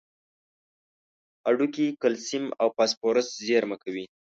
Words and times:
هډوکي 1.45 1.87
کلسیم 2.01 2.43
او 2.61 2.67
فاسفورس 2.75 3.27
زیرمه 3.47 3.77
کوي. 3.83 4.05